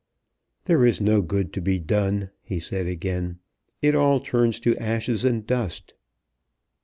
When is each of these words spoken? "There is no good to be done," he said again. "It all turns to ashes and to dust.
"There 0.63 0.83
is 0.83 0.99
no 0.99 1.21
good 1.21 1.53
to 1.53 1.61
be 1.61 1.77
done," 1.77 2.31
he 2.41 2.59
said 2.59 2.87
again. 2.87 3.37
"It 3.83 3.93
all 3.93 4.19
turns 4.19 4.59
to 4.61 4.75
ashes 4.77 5.23
and 5.23 5.43
to 5.47 5.53
dust. 5.53 5.93